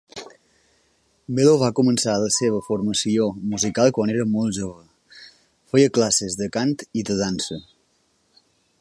Mello 1.39 1.51
va 1.63 1.69
començar 1.79 2.15
la 2.23 2.31
seva 2.37 2.63
formació 2.69 3.27
musical 3.53 3.93
quan 3.99 4.15
era 4.15 4.27
molt 4.33 4.59
jove; 4.61 5.21
feia 5.75 5.95
classes 5.99 6.41
de 6.43 6.49
cant 6.57 6.77
i 7.03 7.09
de 7.13 7.23
dansa. 7.25 7.65